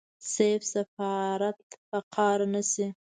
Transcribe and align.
صيب 0.33 0.61
سفارت 0.73 1.57
په 1.89 1.97
قار 2.15 2.39
نشي. 2.53 2.87